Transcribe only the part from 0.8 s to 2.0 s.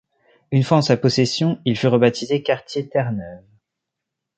sa possession, il fut